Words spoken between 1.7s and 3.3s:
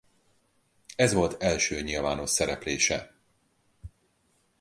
nyilvános szereplése.